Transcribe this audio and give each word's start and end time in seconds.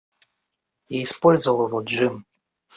Я 0.89 1.03
использовал 1.03 1.67
его, 1.67 1.83
Джим. 1.83 2.25